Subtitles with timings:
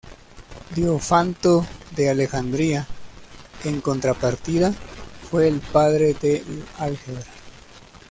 [0.73, 1.63] Diofanto
[1.95, 2.87] de Alejandría,
[3.65, 4.73] en contrapartida,
[5.29, 7.21] fue el "padre del álgebra".